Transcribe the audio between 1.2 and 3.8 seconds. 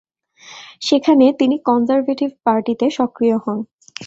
তিনি কনজারভেটিভ পার্টিতে সক্রিয় হন।